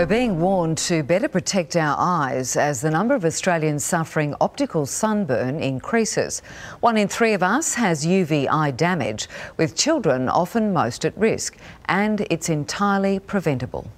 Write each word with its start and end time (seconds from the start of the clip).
We're 0.00 0.06
being 0.06 0.40
warned 0.40 0.78
to 0.88 1.02
better 1.02 1.28
protect 1.28 1.76
our 1.76 1.94
eyes 1.98 2.56
as 2.56 2.80
the 2.80 2.90
number 2.90 3.14
of 3.14 3.26
Australians 3.26 3.84
suffering 3.84 4.34
optical 4.40 4.86
sunburn 4.86 5.60
increases. 5.60 6.40
One 6.80 6.96
in 6.96 7.06
three 7.06 7.34
of 7.34 7.42
us 7.42 7.74
has 7.74 8.06
UV 8.06 8.48
eye 8.50 8.70
damage, 8.70 9.28
with 9.58 9.76
children 9.76 10.30
often 10.30 10.72
most 10.72 11.04
at 11.04 11.14
risk, 11.18 11.58
and 11.84 12.26
it's 12.30 12.48
entirely 12.48 13.18
preventable. 13.18 13.90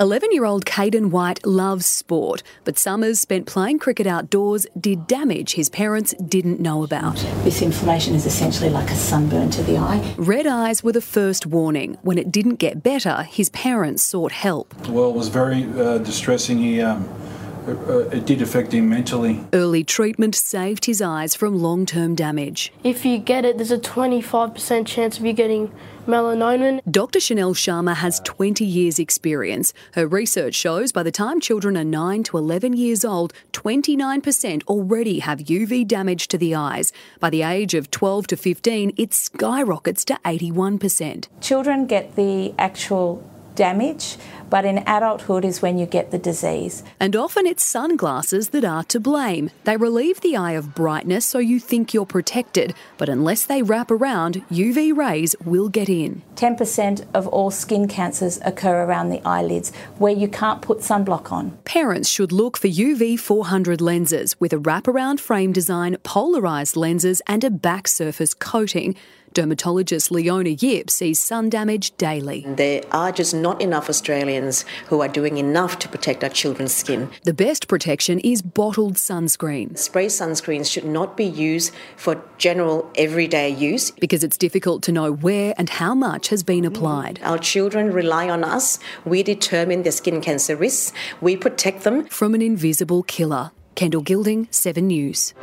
11 0.00 0.32
year 0.32 0.46
old 0.46 0.64
Caden 0.64 1.10
White 1.10 1.44
loves 1.46 1.84
sport, 1.84 2.42
but 2.64 2.78
summers 2.78 3.20
spent 3.20 3.44
playing 3.44 3.78
cricket 3.78 4.06
outdoors 4.06 4.66
did 4.80 5.06
damage 5.06 5.52
his 5.52 5.68
parents 5.68 6.14
didn't 6.26 6.58
know 6.58 6.82
about. 6.82 7.16
This 7.44 7.60
inflammation 7.60 8.14
is 8.14 8.24
essentially 8.24 8.70
like 8.70 8.88
a 8.88 8.94
sunburn 8.94 9.50
to 9.50 9.62
the 9.62 9.76
eye. 9.76 10.14
Red 10.16 10.46
eyes 10.46 10.82
were 10.82 10.92
the 10.92 11.02
first 11.02 11.44
warning. 11.44 11.98
When 12.00 12.16
it 12.16 12.32
didn't 12.32 12.54
get 12.54 12.82
better, 12.82 13.24
his 13.24 13.50
parents 13.50 14.02
sought 14.02 14.32
help. 14.32 14.74
Well, 14.88 15.10
it 15.10 15.16
was 15.16 15.28
very 15.28 15.64
uh, 15.64 15.98
distressing. 15.98 16.56
He, 16.56 16.80
um, 16.80 17.06
Uh, 17.66 18.08
it 18.08 18.26
did 18.26 18.42
affect 18.42 18.72
him 18.72 18.88
mentally. 18.88 19.44
Early 19.52 19.84
treatment 19.84 20.34
saved 20.34 20.86
his 20.86 21.02
eyes 21.02 21.34
from 21.34 21.60
long 21.60 21.86
term 21.86 22.14
damage. 22.14 22.72
If 22.82 23.04
you 23.04 23.18
get 23.18 23.44
it, 23.44 23.56
there's 23.56 23.70
a 23.70 23.78
25% 23.78 24.86
chance 24.86 25.18
of 25.18 25.24
you 25.24 25.32
getting 25.32 25.72
melanoma. 26.06 26.80
Dr. 26.90 27.20
Chanel 27.20 27.54
Sharma 27.54 27.94
has 27.96 28.20
20 28.20 28.64
years' 28.64 28.98
experience. 28.98 29.72
Her 29.94 30.06
research 30.06 30.54
shows 30.54 30.92
by 30.92 31.02
the 31.02 31.12
time 31.12 31.40
children 31.40 31.76
are 31.76 31.84
9 31.84 32.22
to 32.24 32.38
11 32.38 32.72
years 32.74 33.04
old, 33.04 33.32
29% 33.52 34.62
already 34.64 35.20
have 35.20 35.40
UV 35.40 35.86
damage 35.86 36.28
to 36.28 36.38
the 36.38 36.54
eyes. 36.54 36.92
By 37.20 37.30
the 37.30 37.42
age 37.42 37.74
of 37.74 37.90
12 37.90 38.26
to 38.28 38.36
15, 38.36 38.94
it 38.96 39.12
skyrockets 39.12 40.04
to 40.06 40.18
81%. 40.24 41.26
Children 41.40 41.86
get 41.86 42.16
the 42.16 42.54
actual 42.58 43.22
damage, 43.54 44.16
but 44.50 44.64
in 44.64 44.78
adulthood 44.86 45.44
is 45.44 45.62
when 45.62 45.78
you 45.78 45.86
get 45.86 46.10
the 46.10 46.18
disease. 46.18 46.82
And 46.98 47.16
often 47.16 47.46
it's 47.46 47.62
sunglasses 47.62 48.50
that 48.50 48.64
are 48.64 48.84
to 48.84 49.00
blame. 49.00 49.50
They 49.64 49.76
relieve 49.76 50.20
the 50.20 50.36
eye 50.36 50.52
of 50.52 50.74
brightness 50.74 51.24
so 51.24 51.38
you 51.38 51.60
think 51.60 51.94
you're 51.94 52.04
protected, 52.04 52.74
but 52.98 53.08
unless 53.08 53.44
they 53.44 53.62
wrap 53.62 53.90
around, 53.90 54.42
UV 54.50 54.94
rays 54.94 55.34
will 55.44 55.68
get 55.68 55.88
in. 55.88 56.22
10% 56.34 57.06
of 57.14 57.26
all 57.28 57.50
skin 57.50 57.86
cancers 57.86 58.38
occur 58.44 58.84
around 58.84 59.10
the 59.10 59.22
eyelids 59.24 59.72
where 59.98 60.12
you 60.12 60.28
can't 60.28 60.62
put 60.62 60.78
sunblock 60.78 61.30
on. 61.30 61.52
Parents 61.64 62.08
should 62.08 62.32
look 62.32 62.56
for 62.56 62.68
UV 62.68 63.18
400 63.18 63.80
lenses 63.80 64.38
with 64.40 64.52
a 64.52 64.56
wraparound 64.56 65.20
frame 65.20 65.52
design, 65.52 65.96
polarised 66.02 66.76
lenses, 66.76 67.22
and 67.26 67.44
a 67.44 67.50
back 67.50 67.86
surface 67.86 68.34
coating. 68.34 68.96
Dermatologist 69.32 70.10
Leona 70.10 70.50
Yip 70.50 70.90
sees 70.90 71.20
sun 71.20 71.50
damage 71.50 71.96
daily. 71.96 72.44
There 72.48 72.82
are 72.90 73.12
just 73.12 73.32
not 73.32 73.60
enough 73.60 73.88
who 74.86 75.00
are 75.02 75.08
doing 75.08 75.36
enough 75.36 75.78
to 75.80 75.88
protect 75.88 76.24
our 76.24 76.30
children's 76.30 76.74
skin. 76.74 77.10
The 77.24 77.34
best 77.34 77.68
protection 77.68 78.18
is 78.20 78.42
bottled 78.42 78.94
sunscreen. 78.94 79.76
Spray 79.76 80.06
sunscreens 80.06 80.70
should 80.70 80.84
not 80.84 81.16
be 81.16 81.24
used 81.24 81.72
for 81.96 82.22
general 82.38 82.90
everyday 82.94 83.50
use 83.50 83.90
because 83.90 84.24
it's 84.24 84.36
difficult 84.36 84.82
to 84.84 84.92
know 84.92 85.12
where 85.12 85.54
and 85.56 85.68
how 85.68 85.94
much 85.94 86.28
has 86.28 86.42
been 86.42 86.64
applied. 86.64 87.20
Our 87.22 87.38
children 87.38 87.92
rely 87.92 88.28
on 88.28 88.44
us. 88.44 88.78
We 89.04 89.22
determine 89.22 89.82
their 89.82 89.92
skin 89.92 90.20
cancer 90.20 90.56
risks. 90.56 90.92
We 91.20 91.36
protect 91.36 91.84
them 91.84 92.06
from 92.06 92.34
an 92.34 92.42
invisible 92.42 93.02
killer. 93.02 93.52
Kendall 93.74 94.02
Gilding, 94.02 94.48
7 94.50 94.86
News. 94.86 95.34